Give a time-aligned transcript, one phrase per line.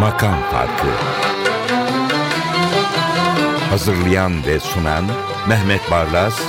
[0.00, 0.86] Makam Farkı
[3.70, 5.04] Hazırlayan ve sunan
[5.48, 6.40] Mehmet Barlas,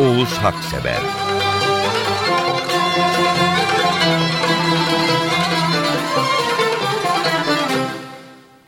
[0.00, 1.00] Oğuz Haksever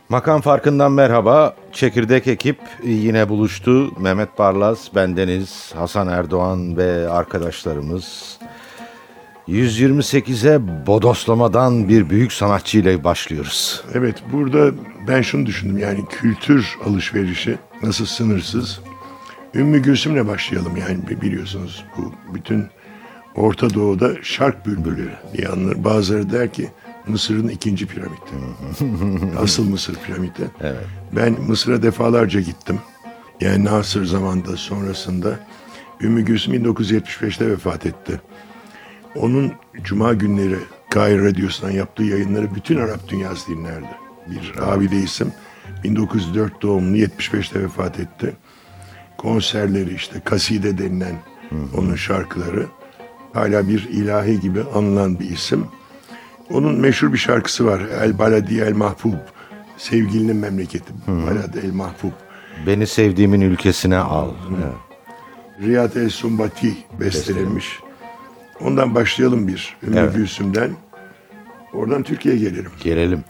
[0.08, 1.54] Makam farkından merhaba.
[1.72, 4.00] Çekirdek ekip yine buluştu.
[4.00, 8.38] Mehmet Barlas, bendeniz, Hasan Erdoğan ve arkadaşlarımız.
[9.48, 13.84] 128'e bodoslamadan bir büyük sanatçı ile başlıyoruz.
[13.94, 14.70] Evet burada
[15.08, 18.80] ben şunu düşündüm yani kültür alışverişi nasıl sınırsız.
[19.54, 22.66] Ümmü Gülsüm'le başlayalım yani biliyorsunuz bu bütün
[23.34, 25.84] Orta Doğu'da şark bülbülü diye anılır.
[25.84, 26.68] Bazıları der ki
[27.06, 28.20] Mısır'ın ikinci piramidi.
[29.38, 30.50] Asıl Mısır piramidi.
[30.60, 31.01] Evet.
[31.12, 32.78] Ben Mısır'a defalarca gittim.
[33.40, 35.38] Yani Nasır zamanında sonrasında.
[36.00, 38.20] Ümmü Gülsüm 1975'te vefat etti.
[39.16, 40.56] Onun Cuma günleri
[40.90, 43.96] Kahire Radyosu'ndan yaptığı yayınları bütün Arap dünyası dinlerdi.
[44.30, 45.32] Bir abide isim.
[45.84, 48.36] 1904 doğumlu 75'te vefat etti.
[49.18, 51.14] Konserleri işte kaside denilen
[51.76, 52.66] onun şarkıları
[53.32, 55.66] hala bir ilahi gibi anılan bir isim.
[56.50, 57.80] Onun meşhur bir şarkısı var.
[58.02, 59.31] El Baladi El Mahbub.
[59.82, 60.92] Sevgilinin memleketi.
[61.06, 62.12] Baladi El Mahbub.
[62.66, 64.30] Beni sevdiğimin ülkesine al.
[64.50, 64.74] Evet.
[65.60, 67.80] Riyad El Sumbati bestelemiş.
[68.60, 69.76] Ondan başlayalım bir.
[69.82, 70.14] Ümmü Evet.
[70.14, 70.70] Gülsüm'den.
[71.72, 72.70] Oradan Türkiye'ye gelelim.
[72.82, 73.24] Gelelim.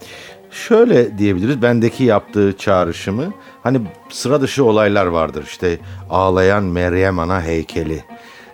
[0.50, 5.78] Şöyle diyebiliriz bendeki yaptığı çağrışımı hani sıra dışı olaylar vardır işte
[6.10, 8.04] ağlayan Meryem Ana heykeli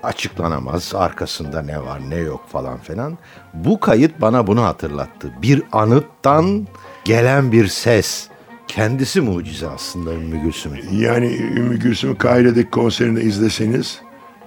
[0.03, 3.19] açıklanamaz arkasında ne var ne yok falan filan.
[3.55, 5.33] Bu kayıt bana bunu hatırlattı.
[5.43, 6.67] Bir anıttan
[7.09, 8.29] gelen bir ses.
[8.67, 10.99] Kendisi mucize aslında Ümmü Gülsüm'ün.
[10.99, 14.01] Yani Ümmü Gülsüm'ün Kahire'deki konserinde izleseniz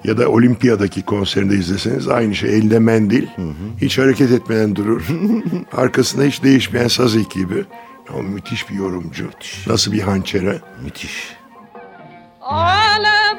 [0.04, 2.58] ya da olimpiyadaki konserinde izleseniz aynı şey.
[2.58, 3.54] Elde mendil, hı hı.
[3.82, 5.08] hiç hareket etmeden durur.
[5.72, 7.66] Arkasında hiç değişmeyen saz ekibi.
[8.10, 9.26] Ya, müthiş bir yorumcu.
[9.26, 9.68] Müthiş.
[9.68, 10.62] Nasıl bir hançere.
[10.84, 11.36] Müthiş.
[12.42, 13.31] Alem.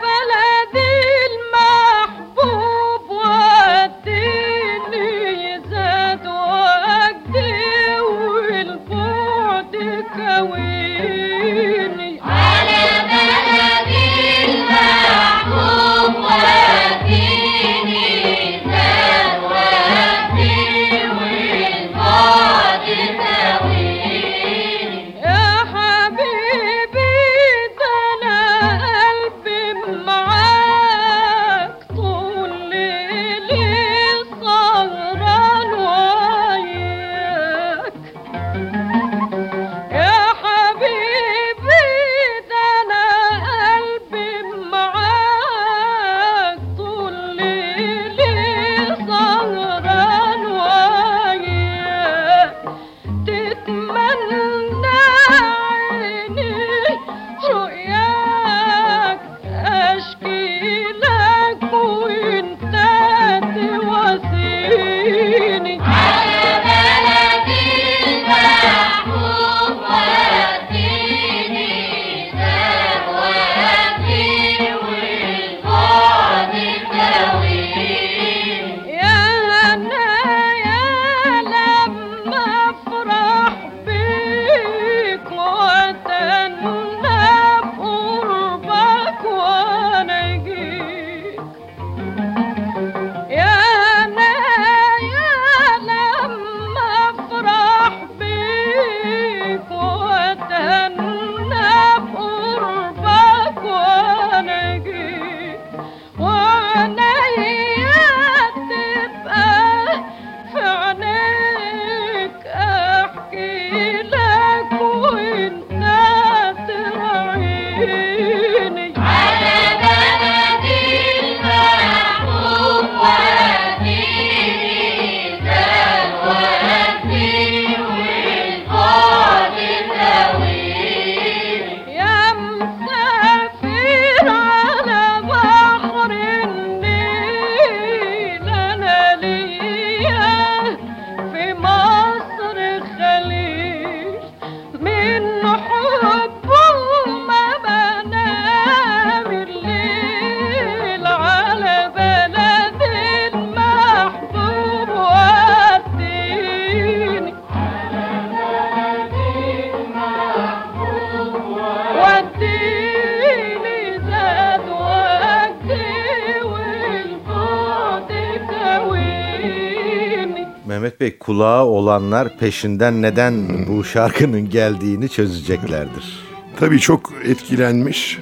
[171.43, 176.19] Kulağı olanlar peşinden neden bu şarkının geldiğini çözeceklerdir.
[176.57, 178.19] Tabii çok etkilenmiş.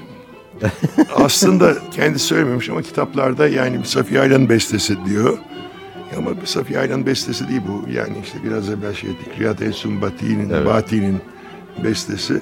[1.16, 5.38] Aslında kendisi söylememiş ama kitaplarda yani Safiye Aylan bestesi diyor.
[6.16, 7.90] Ama Safiye Aylan bestesi değil bu.
[7.90, 9.38] Yani işte biraz evvel şey ettik.
[9.38, 10.66] Riyad El Sumbati'nin, Evet.
[10.66, 11.20] Bati'nin
[11.84, 12.40] bestesi.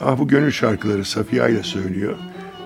[0.00, 2.14] Ah bu gönül şarkıları Safiye Ayla söylüyor.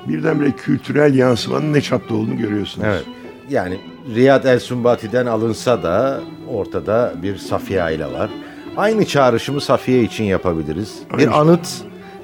[0.08, 2.86] Birdenbire kültürel yansımanın ne çapta olduğunu görüyorsunuz.
[2.90, 3.04] Evet.
[3.50, 3.80] Yani
[4.14, 8.30] Riyad El Sumbati'den alınsa da ortada bir Safiye Ayla var.
[8.76, 10.98] Aynı çağrışımı Safiye için yapabiliriz.
[11.12, 11.34] Bir Aynı.
[11.34, 11.68] anıt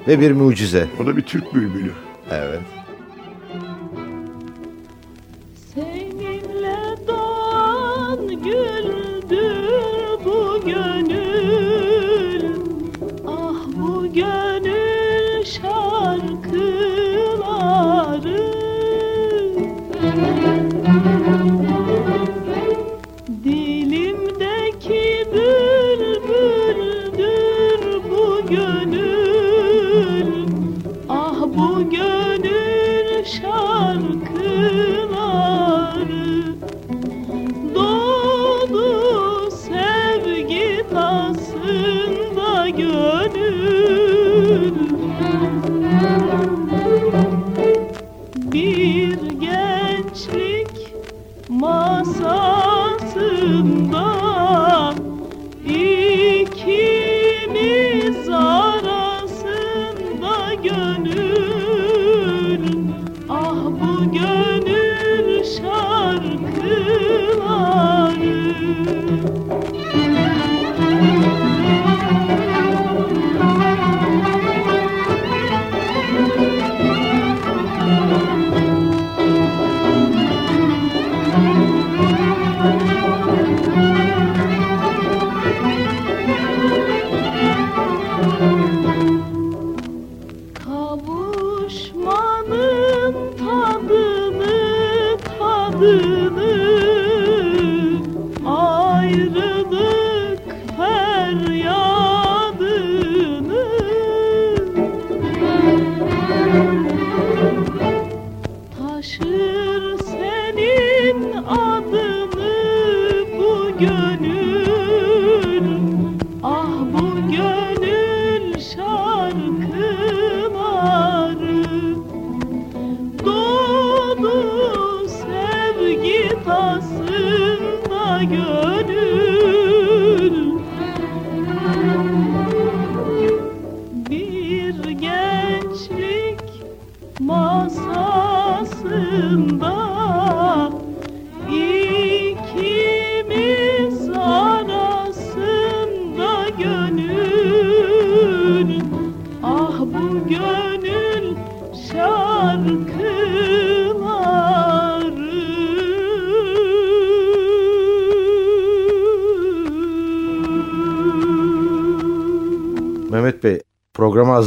[0.07, 0.87] ve bir mucize.
[1.03, 1.91] O da bir Türk bülbülü.
[2.31, 2.59] Evet.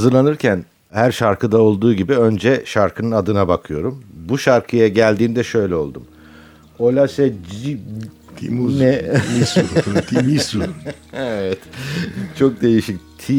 [0.09, 4.05] Hazırlanırken her şarkıda olduğu gibi önce şarkının adına bakıyorum.
[4.29, 6.05] Bu şarkıya geldiğimde şöyle oldum.
[6.79, 7.33] Ola se
[8.37, 9.03] Timuz, Ne?
[9.03, 9.61] Timisu,
[10.07, 10.63] Timisu.
[11.13, 11.59] Evet.
[12.39, 13.01] Çok değişik.
[13.19, 13.35] Ti,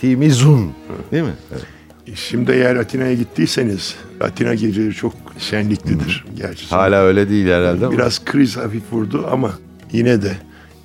[0.00, 0.72] Timizun.
[1.12, 1.34] Değil mi?
[1.52, 2.18] Evet.
[2.18, 6.66] Şimdi eğer Atina'ya gittiyseniz, Atina geceleri çok şenliklidir gerçi.
[6.68, 7.96] Hala öyle değil herhalde ama.
[7.96, 9.52] Biraz kriz hafif vurdu ama
[9.92, 10.32] yine de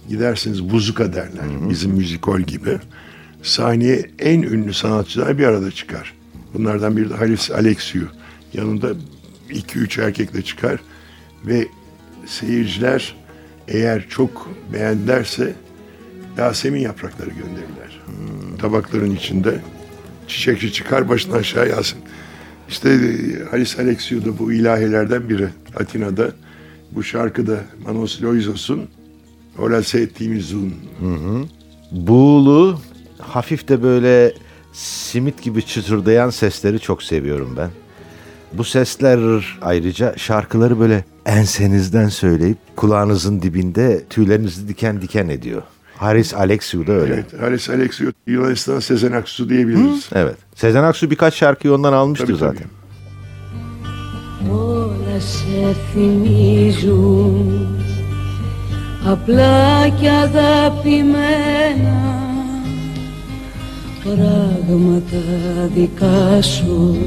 [0.09, 1.69] gidersiniz buzuka derler.
[1.69, 2.79] Bizim müzikol gibi.
[3.47, 6.13] Sahneye en ünlü sanatçılar bir arada çıkar.
[6.53, 8.07] Bunlardan biri de Halis Alexiou.
[8.53, 8.89] Yanında
[9.49, 10.79] iki üç erkekle çıkar
[11.45, 11.67] ve
[12.25, 13.15] seyirciler
[13.67, 15.53] eğer çok beğendilerse
[16.37, 18.01] Yasemin yaprakları gönderirler.
[18.59, 19.61] Tabakların içinde
[20.27, 22.05] çiçekçi çıkar başına aşağı Yasemin.
[22.69, 26.31] İşte e, Halis Alexiou da bu ilahilerden biri Atina'da.
[26.91, 28.89] Bu şarkı da Manos Loizos'un
[29.57, 30.73] Ola se timizun.
[31.91, 32.79] Buğulu,
[33.26, 34.34] hafif de böyle
[34.72, 37.70] simit gibi çıtırdayan sesleri çok seviyorum ben.
[38.52, 45.62] Bu sesler ayrıca şarkıları böyle ensenizden söyleyip kulağınızın dibinde tüylerinizi diken diken ediyor.
[45.96, 47.14] Haris Alexiou da öyle.
[47.14, 47.26] Evet.
[47.32, 50.08] Evet, Halis Alexiou Yunanistan Sezen Aksu diyebiliriz.
[50.54, 52.58] Sezen Aksu birkaç şarkıyı ondan almıştır Tabii, tabii.
[52.58, 52.68] zaten.
[54.50, 57.36] Όλα σε θυμίζουν
[59.04, 62.00] απλά και αγαπημένα
[64.15, 65.23] πράγματα
[65.73, 66.97] δικά σου.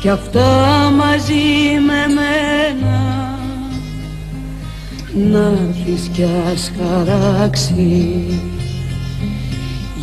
[0.00, 2.98] κι αυτά μαζί με μένα
[5.30, 8.24] να έρθεις κι ας χαράξει.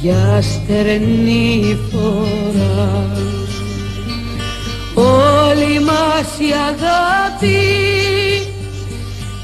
[0.01, 3.11] Για στερνή φορά
[5.77, 7.57] όλη μας η αγάπη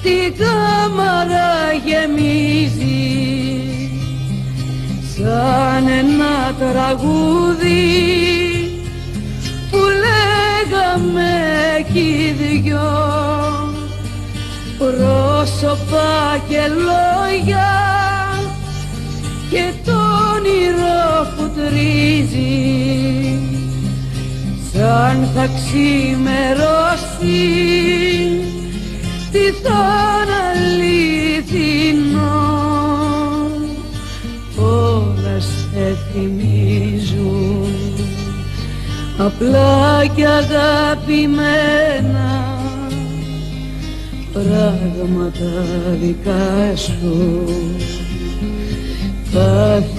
[0.01, 3.01] την κάμαρα γεμίζει.
[5.15, 7.83] Σαν ένα τραγούδι
[9.71, 11.31] που λέγαμε
[11.93, 12.91] κι οι δυο.
[14.77, 17.71] Πρόσωπα και λόγια
[19.49, 19.91] και το
[20.35, 23.32] όνειρο που τρίζει
[24.73, 27.11] σαν θα ξημερώσει
[29.31, 29.83] τι θα
[30.23, 30.37] είναι
[31.33, 32.41] αληθινό
[34.57, 37.73] όλα σε θυμίζουν
[39.17, 41.01] απλά και αγαπημένα.
[44.33, 45.51] Πράγματα
[46.01, 47.45] δικά σου
[49.33, 49.93] καθημερινά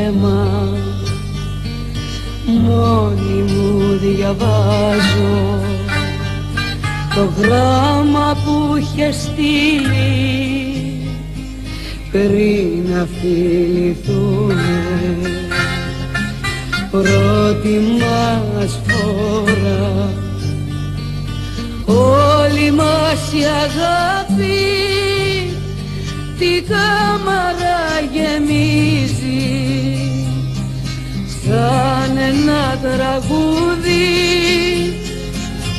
[2.45, 5.59] μόνη μου διαβάζω
[7.15, 10.41] το γράμμα που είχε στείλει.
[12.11, 14.73] Πριν να φιληθούμε
[16.93, 20.13] πρώτη μας φορά
[21.85, 24.53] όλη μας η αγάπη
[26.39, 27.81] την κάμαρα
[28.13, 29.43] γεμίζει.
[31.43, 34.13] Σαν ένα τραγούδι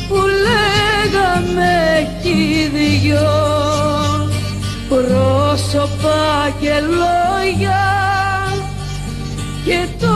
[0.09, 1.75] που λέγαμε
[2.23, 3.33] κι οι δυο.
[4.89, 7.85] Πρόσωπα και λόγια
[9.65, 10.14] και το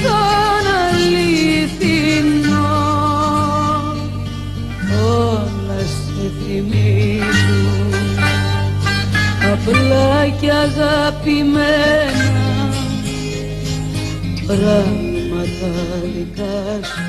[0.00, 0.20] θα
[0.58, 2.66] είναι αληθινό
[5.08, 7.92] όλα σε θυμίζουν
[9.52, 12.28] απλά και αγαπημένα
[14.46, 15.70] πράγματα
[16.14, 17.00] δικά σου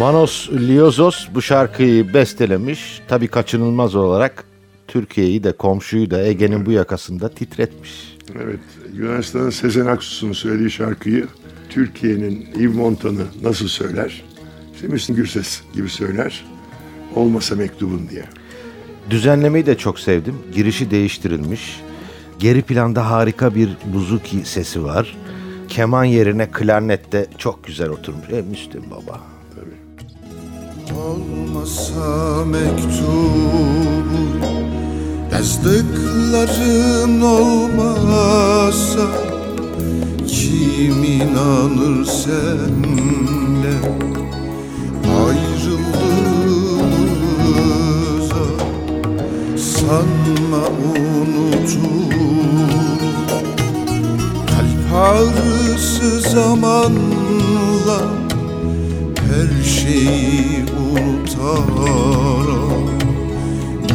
[0.00, 0.34] Manos
[0.68, 3.00] Liozos bu şarkıyı bestelemiş.
[3.08, 4.44] Tabii kaçınılmaz olarak
[4.88, 8.16] Türkiye'yi de komşuyu da Ege'nin bu yakasında titretmiş.
[8.42, 8.60] Evet,
[8.92, 11.26] Yunanistan'ın Sezen Aksu'nun söylediği şarkıyı
[11.69, 14.23] Türkiye'nin Yves Montan'ı nasıl söyler?
[14.75, 16.45] İşte Müslüm Gürses gibi söyler.
[17.15, 18.23] Olmasa mektubun diye.
[19.09, 20.35] Düzenlemeyi de çok sevdim.
[20.55, 21.81] Girişi değiştirilmiş.
[22.39, 25.17] Geri planda harika bir buzuki sesi var.
[25.67, 28.29] Keman yerine klarnet de çok güzel oturmuş.
[28.29, 29.21] E Müslüm Baba.
[30.95, 33.99] Olmasa mektubu
[35.39, 39.07] Yazdıkların olmasa
[40.31, 43.77] Kim inanır senle?
[45.25, 46.05] Ayrılığımıza
[49.57, 50.63] Sanma
[50.95, 52.13] unutur.
[54.47, 57.99] Kalp ağrısı zamanla
[59.15, 61.69] her şeyi unutarak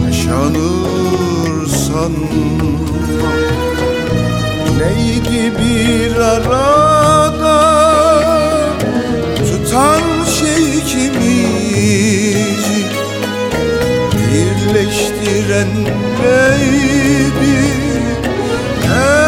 [0.05, 2.75] yaşanır sanma
[4.79, 7.59] Neydi bir arada
[9.39, 12.25] tutan şey ikimizi
[14.33, 15.73] Birleştiren
[16.23, 17.57] neydi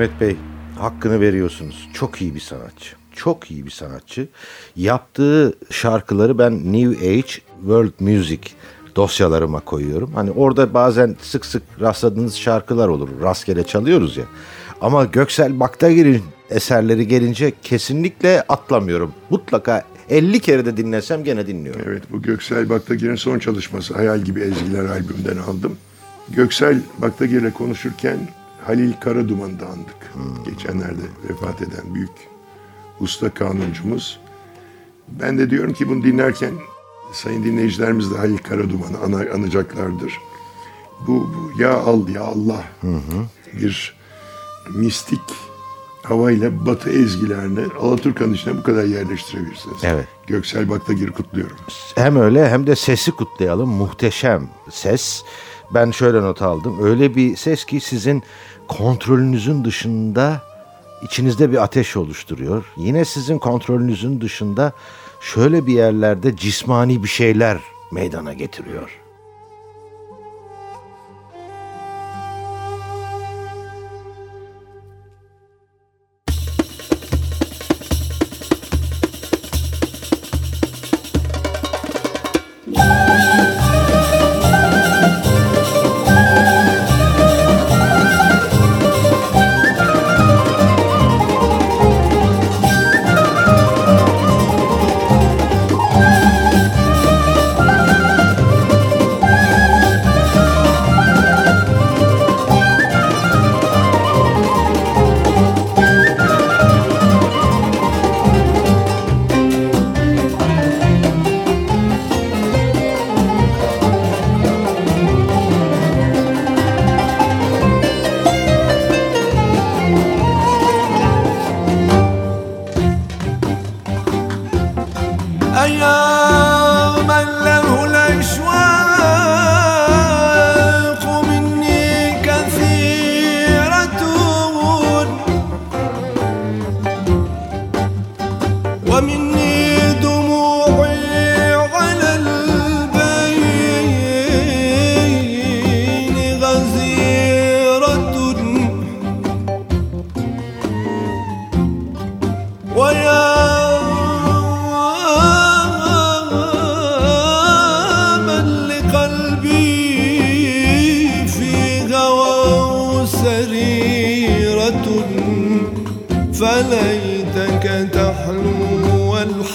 [0.00, 0.36] Mehmet Bey
[0.78, 1.88] hakkını veriyorsunuz.
[1.94, 2.96] Çok iyi bir sanatçı.
[3.12, 4.28] Çok iyi bir sanatçı.
[4.76, 8.40] Yaptığı şarkıları ben New Age World Music
[8.96, 10.12] dosyalarıma koyuyorum.
[10.14, 13.08] Hani orada bazen sık sık rastladığınız şarkılar olur.
[13.22, 14.24] Rastgele çalıyoruz ya.
[14.80, 19.12] Ama Göksel Baktagir'in eserleri gelince kesinlikle atlamıyorum.
[19.30, 21.82] Mutlaka 50 kere de dinlesem gene dinliyorum.
[21.86, 25.76] Evet bu Göksel Baktagir'in son çalışması Hayal Gibi Ezgiler albümden aldım.
[26.28, 28.18] Göksel Baktagir'le konuşurken
[28.70, 30.12] Halil Karaduman'ı da andık.
[30.44, 32.10] Geçenlerde vefat eden büyük
[33.00, 34.20] usta kanuncumuz.
[35.08, 36.54] Ben de diyorum ki bunu dinlerken
[37.12, 40.18] sayın dinleyicilerimiz de Halil Karaduman'ı ana, anacaklardır.
[41.06, 42.64] Bu, bu ya al ya Allah
[43.52, 43.94] bir
[44.74, 45.20] mistik
[46.02, 49.78] havayla batı ezgilerini Alaturka'nın içine bu kadar yerleştirebilirsiniz.
[49.82, 50.06] Evet.
[50.26, 51.56] Göksel Baktagir'i kutluyorum.
[51.94, 53.68] Hem öyle hem de sesi kutlayalım.
[53.68, 55.22] Muhteşem ses.
[55.74, 56.76] Ben şöyle not aldım.
[56.82, 58.22] Öyle bir ses ki sizin
[58.70, 60.42] kontrolünüzün dışında
[61.02, 62.64] içinizde bir ateş oluşturuyor.
[62.76, 64.72] Yine sizin kontrolünüzün dışında
[65.20, 67.58] şöyle bir yerlerde cismani bir şeyler
[67.92, 68.99] meydana getiriyor.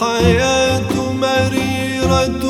[0.06, 2.45] حياة مريرة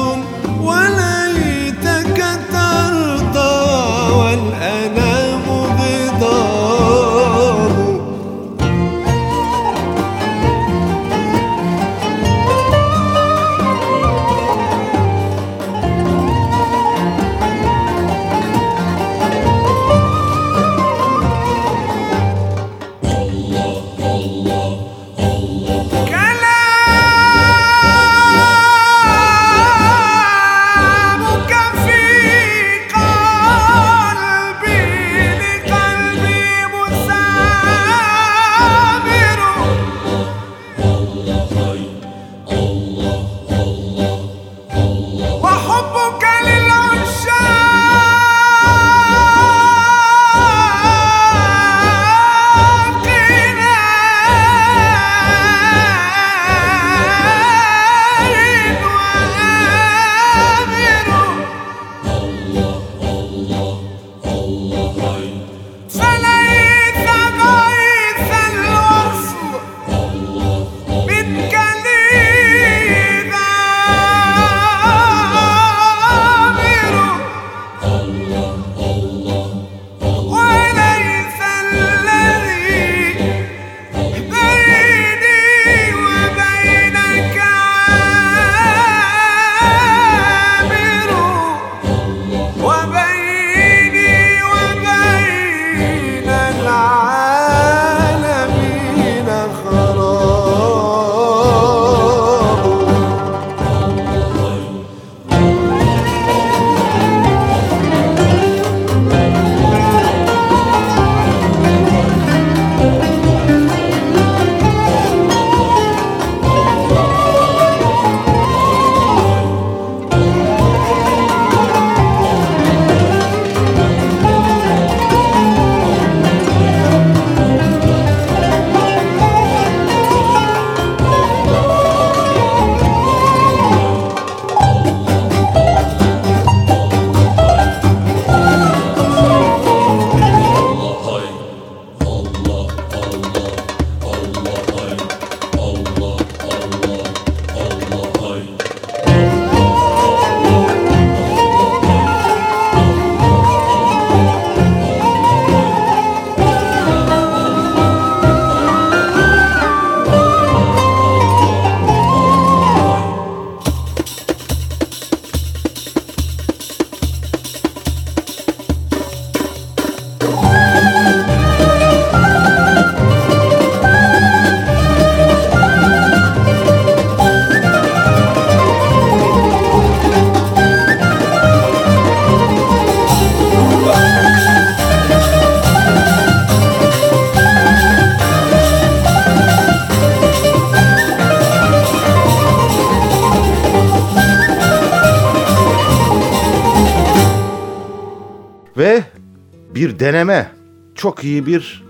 [199.95, 200.51] bir deneme.
[200.95, 201.83] Çok iyi bir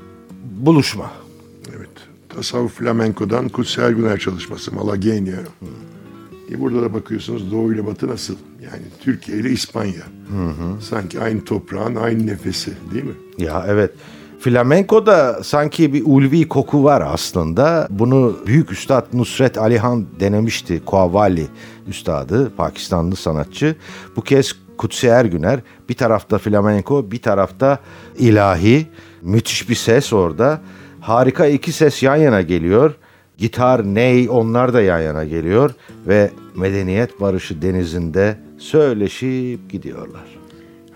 [0.44, 1.12] buluşma.
[1.78, 1.90] Evet.
[2.30, 5.40] Tasavvuf flamenkodan Kutsal Güner çalışması Malagueña.
[6.52, 8.36] E burada da bakıyorsunuz Doğu ile Batı nasıl?
[8.62, 10.04] Yani Türkiye ile İspanya.
[10.82, 13.14] Sanki aynı toprağın aynı nefesi değil mi?
[13.38, 13.92] Ya evet.
[14.40, 17.88] Flamenko'da sanki bir ulvi koku var aslında.
[17.90, 20.82] Bunu büyük üstad Nusret Alihan denemişti.
[20.86, 21.48] Koavali
[21.88, 23.76] üstadı, Pakistanlı sanatçı.
[24.16, 25.60] Bu kez Kutsi Ergüner
[25.90, 27.80] bir tarafta flamenko, bir tarafta
[28.18, 28.88] ilahi.
[29.22, 30.62] Müthiş bir ses orada.
[31.02, 32.96] Harika iki ses yan yana geliyor.
[33.38, 35.72] Gitar, ney onlar da yan yana geliyor
[36.08, 40.24] ve medeniyet barışı denizinde söyleşip gidiyorlar.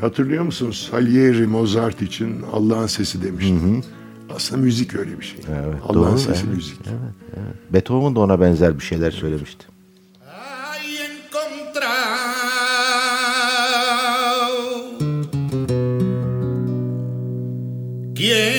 [0.01, 0.89] Hatırlıyor musunuz?
[0.91, 3.53] Salieri Mozart için Allah'ın sesi demişti.
[4.35, 5.39] Aslında müzik öyle bir şey.
[5.87, 6.79] Allah'ın doğru, sesi evet, müzik.
[7.73, 9.65] Beethoven da ona benzer bir şeyler söylemişti.
[18.19, 18.58] Bien.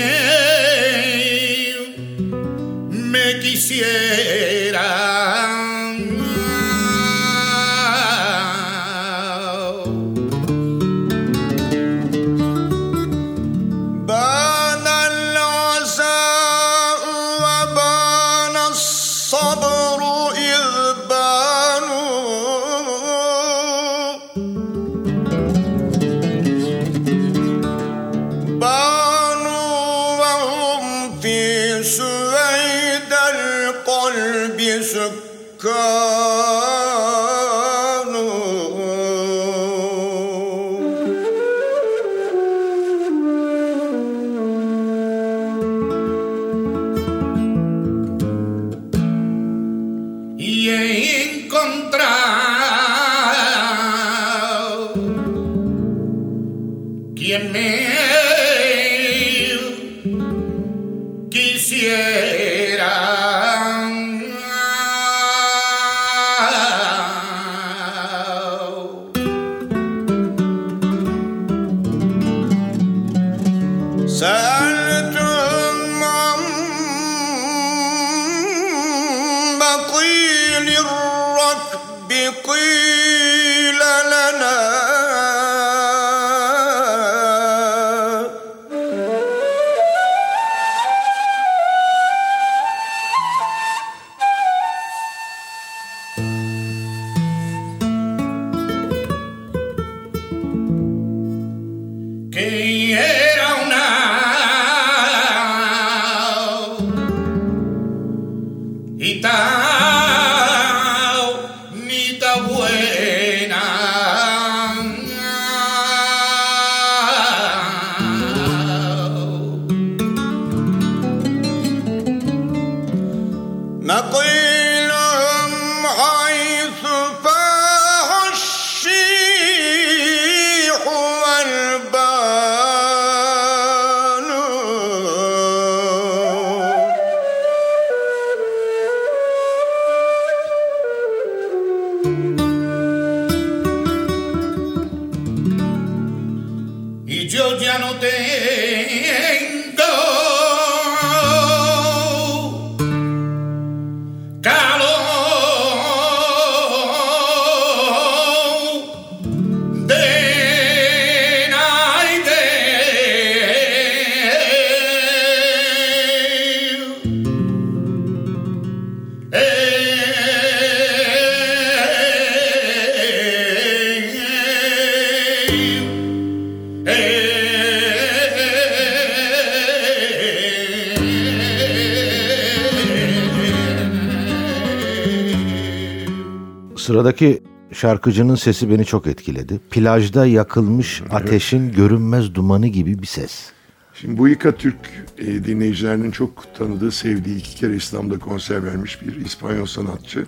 [187.10, 187.42] Sıradaki
[187.72, 189.60] şarkıcının sesi beni çok etkiledi.
[189.70, 193.50] Plajda yakılmış ateşin görünmez dumanı gibi bir ses.
[193.94, 194.76] Şimdi bu Ika Türk
[195.18, 200.26] e, dinleyicilerinin çok tanıdığı, sevdiği iki kere İslam'da konser vermiş bir İspanyol sanatçı.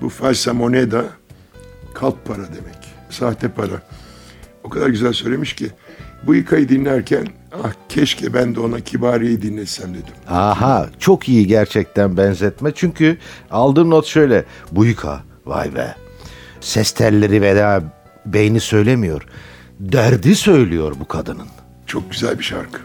[0.00, 1.04] Bu falsa moneda
[1.94, 2.94] kalp para demek.
[3.10, 3.82] Sahte para.
[4.64, 5.70] O kadar güzel söylemiş ki
[6.26, 7.26] bu Ika'yı dinlerken
[7.64, 10.14] ah keşke ben de ona Kibariye'yi dinlesem dedim.
[10.28, 12.72] Aha çok iyi gerçekten benzetme.
[12.74, 13.18] Çünkü
[13.50, 14.44] aldığım not şöyle.
[14.72, 15.96] Buyka vay be.
[16.60, 17.82] Ses telleri veya
[18.26, 19.26] beyni söylemiyor.
[19.80, 21.48] Derdi söylüyor bu kadının.
[21.86, 22.80] Çok güzel bir şarkı.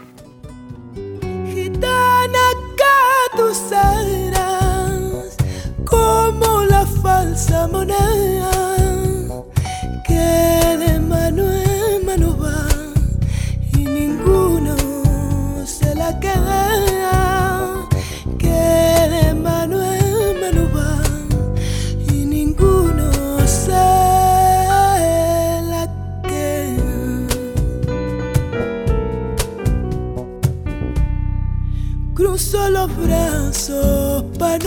[1.54, 2.48] Gitana
[3.36, 5.36] tú serás
[5.90, 8.57] como la falsa moneda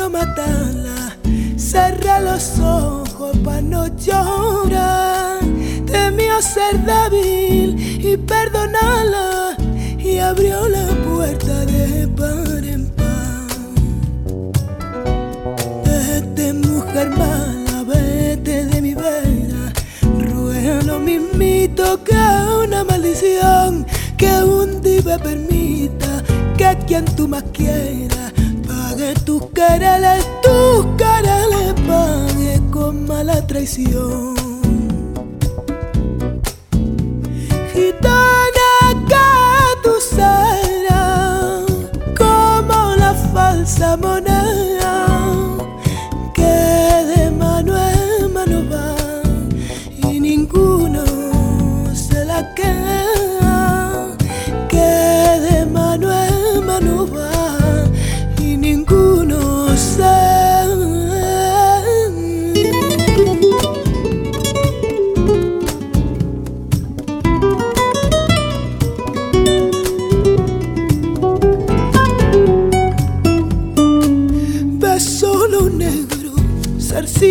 [0.01, 1.15] no matarla.
[1.57, 5.39] Cerra los ojos pa' no llorar.
[5.85, 7.67] Temió ser débil
[8.09, 9.55] y perdonarla.
[9.99, 13.47] Y abrió la puerta de par en par.
[15.85, 19.63] Vete, mujer mala, vete de mi vera.
[20.25, 22.21] Ruega lo mismito que
[22.65, 23.85] una maldición.
[24.17, 26.23] Que un día permita
[26.57, 28.31] que quien tú más quieras
[29.62, 34.40] carale, tu carale pague con mala traición.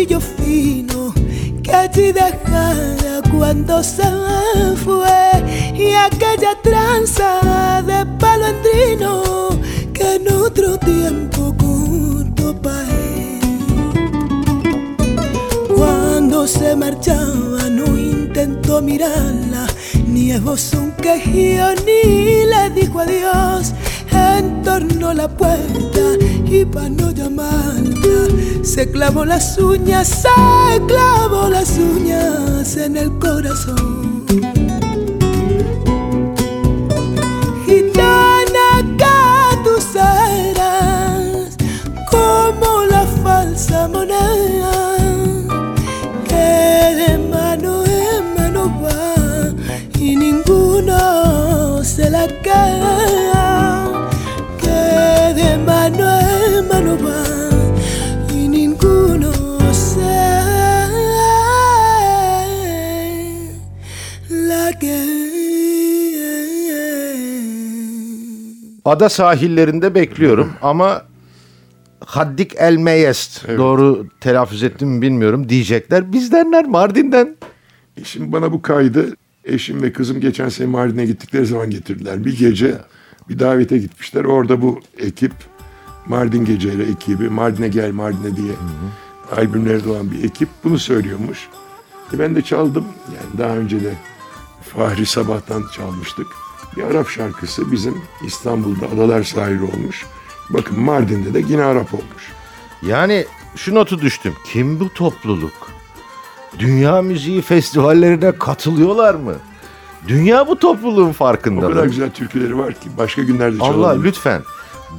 [0.01, 1.13] Zarcillo fino,
[1.63, 4.03] que allí dejara cuando se
[4.83, 5.73] fue.
[5.75, 9.49] Y aquella tranza de palondrino
[9.93, 13.39] que en otro tiempo cortó pa' él.
[15.75, 19.67] Cuando se marchaba no intentó mirarla,
[20.07, 23.73] ni esbozó un quejío, ni le dijo adiós.
[24.11, 25.90] Entornó la puerta
[26.51, 27.95] y para no llamarla
[28.61, 34.25] se clavó las uñas, se clavó las uñas en el corazón.
[37.65, 41.55] Gitana que tú serás
[42.09, 44.97] como la falsa moneda.
[46.27, 49.53] Que de mano en mano va
[49.97, 53.50] y ninguno se la queda
[68.91, 71.05] Ada sahillerinde bekliyorum ama
[72.05, 76.13] Haddik El Meyest doğru telaffuz ettim mi bilmiyorum diyecekler.
[76.13, 77.35] Bizdenler Mardin'den.
[77.97, 82.25] E Şimdi bana bu kaydı eşim ve kızım geçen sene Mardin'e gittikleri zaman getirdiler.
[82.25, 82.75] Bir gece
[83.29, 84.25] bir davete gitmişler.
[84.25, 85.33] Orada bu ekip
[86.07, 88.53] Mardin Geceleri ekibi Mardin'e gel Mardin'e diye
[89.35, 91.49] albümleri olan bir ekip bunu söylüyormuş.
[92.13, 92.85] E ben de çaldım.
[93.07, 93.93] Yani daha önce de
[94.61, 96.27] Fahri Sabah'tan çalmıştık.
[96.77, 100.05] Bir Arap şarkısı bizim İstanbul'da Adalar sahili olmuş.
[100.49, 102.31] Bakın Mardin'de de yine Arap olmuş.
[102.81, 104.33] Yani şu notu düştüm.
[104.53, 105.71] Kim bu topluluk?
[106.59, 109.33] Dünya müziği festivallerine katılıyorlar mı?
[110.07, 111.89] Dünya bu topluluğun O farkında kadar mı?
[111.89, 113.83] güzel türküleri var ki başka günlerde çalalım.
[113.83, 114.41] Allah lütfen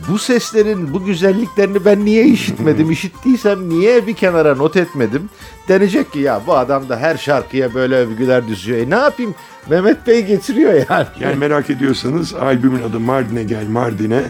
[0.09, 2.91] Bu seslerin bu güzelliklerini ben niye işitmedim?
[2.91, 5.29] İşittiysem niye bir kenara not etmedim?
[5.67, 8.79] Denecek ki ya bu adam da her şarkıya böyle övgüler düzüyor.
[8.79, 9.35] E ne yapayım?
[9.69, 11.07] Mehmet Bey getiriyor yani.
[11.19, 14.23] Yani merak ediyorsanız albümün adı Mardin'e gel Mardin'e.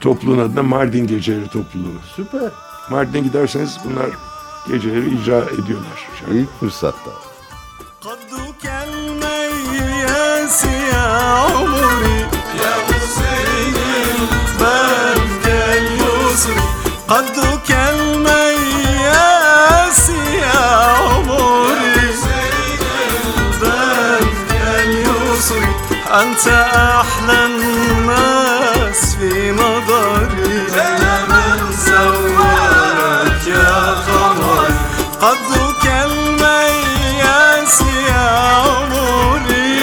[0.00, 2.00] Topluluğun adı da Mardin Geceleri Topluluğu.
[2.16, 2.50] Süper.
[2.90, 4.06] Mardin'e giderseniz bunlar
[4.68, 6.08] geceleri icra ediyorlar.
[6.20, 6.34] şarkı.
[6.34, 7.10] İlk fırsatta.
[8.06, 10.58] قدك المياس
[10.92, 11.04] يا
[11.44, 12.18] عمري
[12.62, 12.93] يا حسين
[20.65, 22.15] عمري.
[23.61, 25.63] بابك اليسر
[26.21, 30.57] أنت أحلى الناس في نظري.
[31.29, 34.71] من سواك يا قمر.
[35.21, 39.79] قدك المياس يا عمري.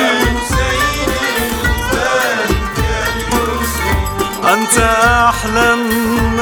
[4.52, 6.41] أنت أحلى الناس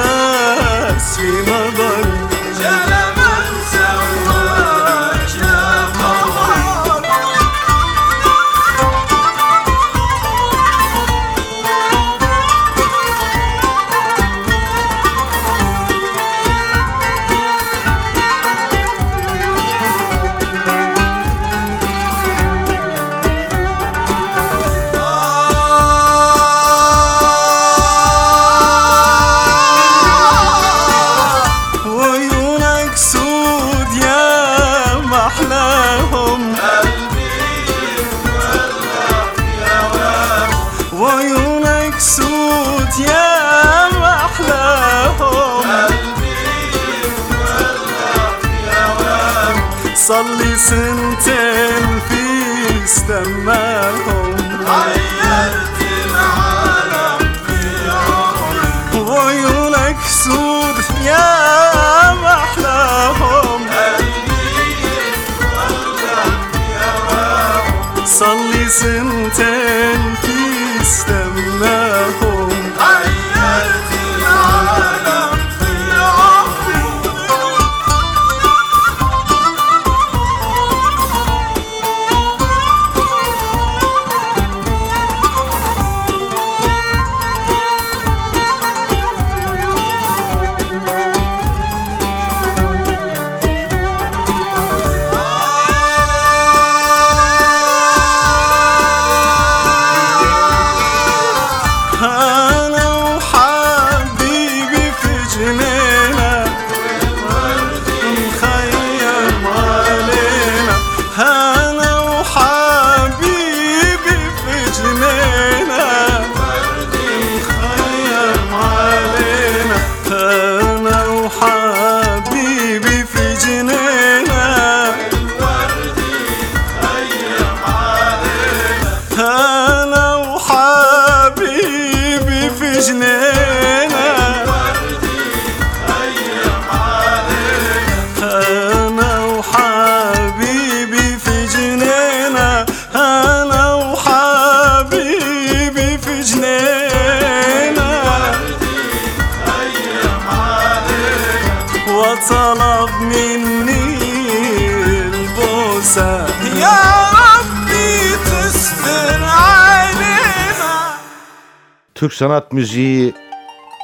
[162.01, 163.15] Türk sanat müziği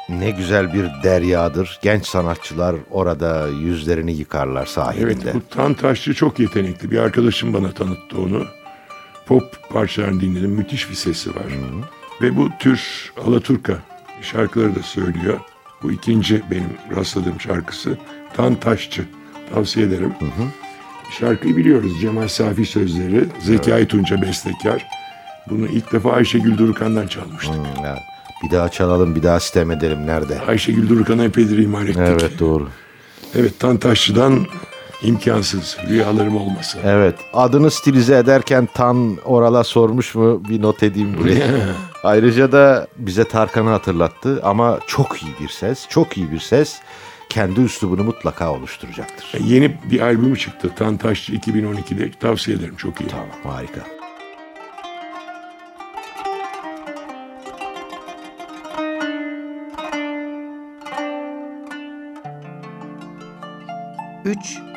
[0.09, 1.79] ne güzel bir deryadır.
[1.83, 5.35] Genç sanatçılar orada yüzlerini yıkarlar Evet sahilinde.
[5.35, 6.91] bu Tan Taşçı çok yetenekli.
[6.91, 8.45] Bir arkadaşım bana tanıttı onu.
[9.27, 10.51] Pop parçalarını dinledim.
[10.51, 11.45] Müthiş bir sesi var.
[12.23, 13.79] Ve bu tür Alaturka
[14.23, 15.41] şarkıları da söylüyor.
[15.83, 17.99] Bu ikinci benim rastladığım şarkısı.
[18.37, 19.05] Tan Taşçı.
[19.55, 20.15] Tavsiye ederim.
[21.19, 22.01] Şarkıyı biliyoruz.
[22.01, 23.25] Cemal Safi sözleri.
[23.41, 25.06] Zekai Tunca bestekar.
[25.51, 27.55] Bunu ilk defa Ayşegül Durukan'dan çalmıştık.
[27.55, 27.99] Hmm, ya.
[28.43, 30.07] Bir daha çalalım, bir daha sitem edelim.
[30.07, 30.41] Nerede?
[30.41, 32.03] Ayşegül Durukan'a epeydir iman ettik.
[32.07, 32.69] Evet doğru.
[33.35, 34.47] Evet Tan Taşçı'dan
[35.03, 35.77] imkansız.
[35.89, 36.81] Rüyalarım olmasın.
[36.85, 37.15] Evet.
[37.33, 41.47] Adını stilize ederken Tan Oral'a sormuş mu bir not edeyim buraya.
[42.05, 46.81] Ayrıca da bize Tarkan'ı hatırlattı ama çok iyi bir ses, çok iyi bir ses
[47.29, 49.41] kendi üslubunu mutlaka oluşturacaktır.
[49.41, 50.71] Yeni bir albümü çıktı.
[50.77, 52.11] Tan Taşçı 2012'de.
[52.21, 52.77] Tavsiye ederim.
[52.77, 53.09] Çok iyi.
[53.09, 53.27] Tamam
[53.57, 53.96] harika.
[64.27, 64.76] 3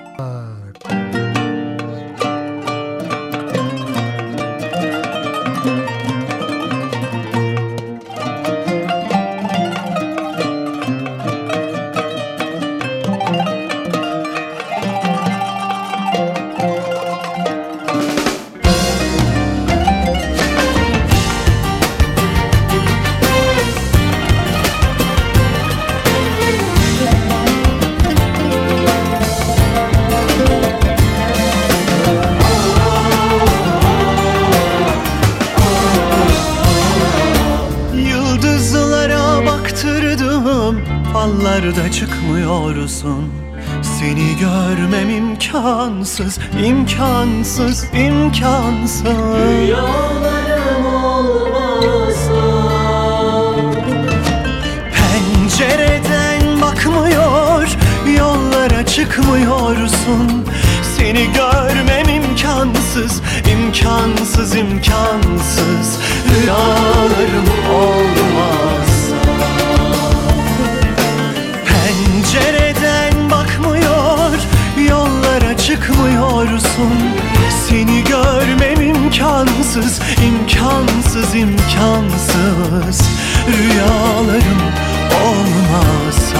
[46.20, 49.06] imkansız imkansız imkansız.
[49.06, 52.42] Rüyalarım olmasa.
[54.94, 57.68] Pencereden bakmıyor
[58.18, 60.46] Yollara çıkmıyorsun.
[60.98, 66.00] Seni görmem imkansız imkansız imkansız.
[66.30, 68.19] Rüyalarım olmazsa
[76.80, 77.20] çıkmıyorsun
[77.70, 83.10] Seni görmem imkansız imkansız imkansız.
[83.48, 84.62] Rüyalarım
[85.26, 86.40] olmazsa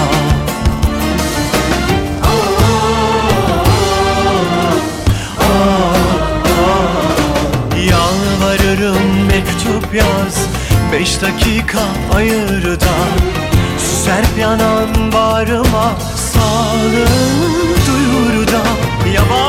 [7.90, 10.48] Yalvarırım mektup yaz
[10.94, 11.80] Beş dakika
[12.16, 12.96] ayır da.
[13.78, 18.62] Serp yanan bağrıma Sağlığın duyur da.
[19.14, 19.49] Yaban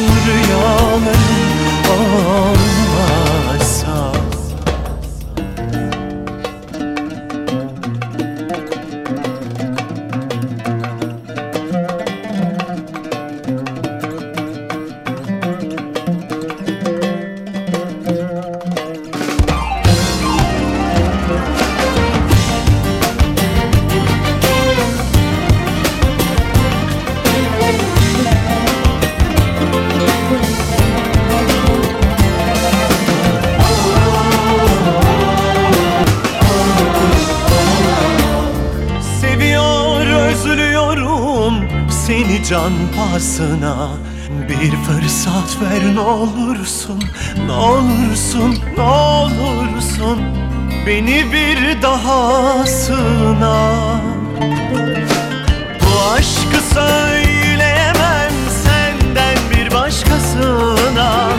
[0.25, 1.21] rüyalarım
[1.91, 2.70] olmazsa
[42.51, 43.89] can pahasına.
[44.49, 47.03] Bir fırsat ver ne olursun
[47.45, 50.19] Ne olursun ne olursun.
[50.87, 53.71] Beni bir daha sığına
[55.81, 58.33] Bu aşkı söyleyemem
[58.63, 61.29] senden bir başkasına.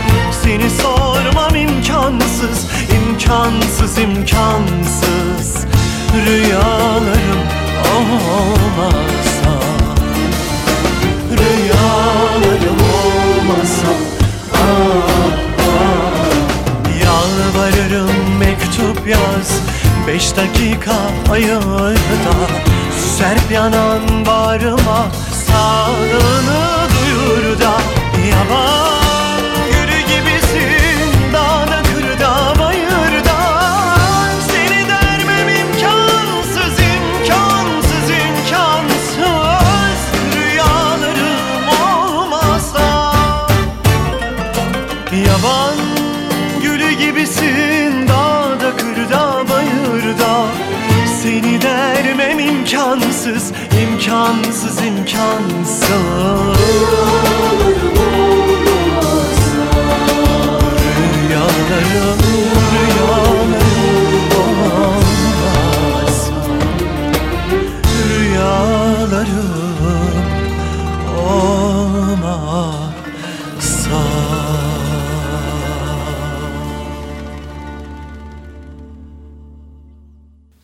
[0.42, 5.66] Seni sormam imkansız, imkansız, imkansız.
[6.26, 7.42] Rüyalarım
[7.96, 9.21] olmasa
[12.32, 13.88] Rüyalarım olmasa.
[17.04, 19.60] Yalvarırım mektup yaz.
[20.06, 20.94] Beş dakika
[21.30, 22.48] ayırda
[22.98, 25.06] Serp yanan bağrıma
[25.46, 27.72] Sağlığını duyur da.
[28.30, 29.01] Yaban
[52.62, 53.52] imkansız
[53.82, 55.82] imkansız imkansız
[61.18, 62.20] Rüyalarım
[62.72, 63.52] rüyalarım
[64.82, 66.34] olmazsa
[68.08, 69.52] Rüyalarım
[71.18, 72.72] olmazsa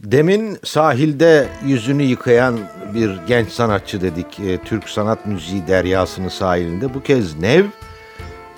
[0.02, 2.58] Demin sahilde yüzünü yıkayan
[2.94, 4.40] bir genç sanatçı dedik.
[4.40, 6.94] E, Türk sanat müziği deryasının sahilinde.
[6.94, 7.64] Bu kez Nev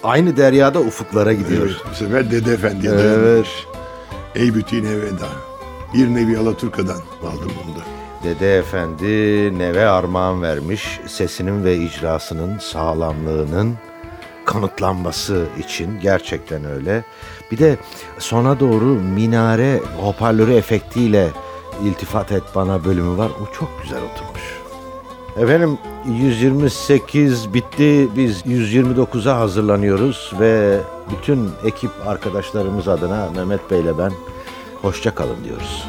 [0.02, 1.66] aynı deryada ufuklara gidiyor.
[1.66, 3.04] Evet, bu sefer Dede Efendi'ye Evet.
[3.04, 3.48] dayanmış.
[4.34, 5.26] Ey bütün evveda.
[5.94, 7.80] Bir nevi Alaturka'dan aldım bunu da.
[8.24, 9.04] Dede Efendi
[9.58, 11.00] Nev'e armağan vermiş.
[11.06, 13.74] Sesinin ve icrasının sağlamlığının
[14.44, 17.04] kanıtlanması için gerçekten öyle.
[17.52, 17.76] Bir de
[18.18, 21.28] sona doğru minare hoparlörü efektiyle
[21.84, 23.30] iltifat et bana bölümü var.
[23.42, 24.60] O çok güzel oturmuş.
[25.36, 28.08] Efendim 128 bitti.
[28.16, 34.12] Biz 129'a hazırlanıyoruz ve bütün ekip arkadaşlarımız adına Mehmet Bey'le ben
[34.82, 35.86] hoşça kalın diyoruz.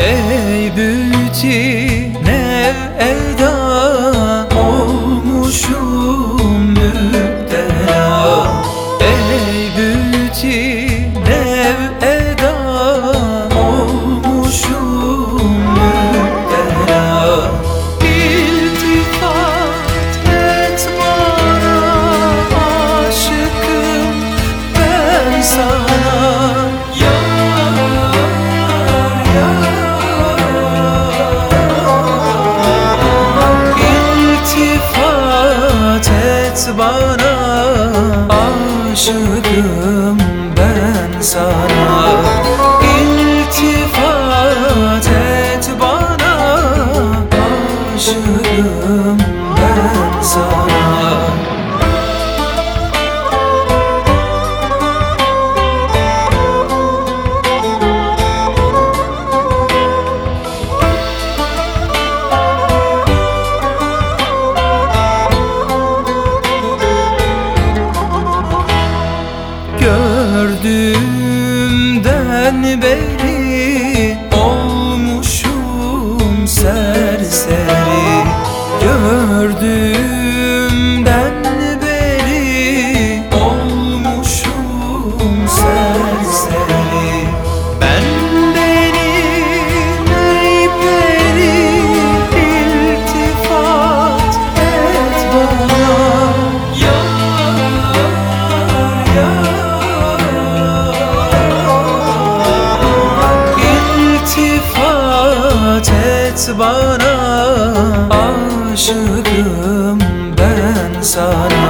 [0.00, 5.85] Ey bütine elda olmuşum
[25.36, 25.95] ben
[111.14, 111.65] ben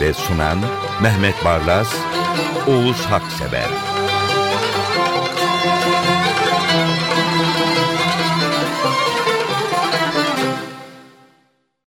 [0.00, 0.58] ve sunan
[1.02, 1.94] Mehmet Barlas,
[2.66, 3.95] Oğuz Haksever